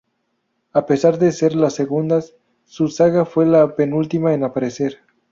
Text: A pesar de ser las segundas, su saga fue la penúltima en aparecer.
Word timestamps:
A 0.73 0.87
pesar 0.87 1.19
de 1.19 1.31
ser 1.31 1.53
las 1.53 1.75
segundas, 1.75 2.33
su 2.65 2.87
saga 2.87 3.23
fue 3.23 3.45
la 3.45 3.75
penúltima 3.75 4.33
en 4.33 4.43
aparecer. 4.43 4.97